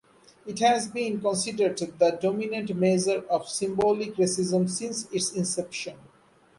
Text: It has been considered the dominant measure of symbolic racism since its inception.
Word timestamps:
It 0.47 0.57
has 0.57 0.87
been 0.87 1.21
considered 1.21 1.77
the 1.77 2.17
dominant 2.19 2.73
measure 2.75 3.23
of 3.29 3.47
symbolic 3.47 4.15
racism 4.15 4.67
since 4.67 5.05
its 5.11 5.31
inception. 5.33 5.95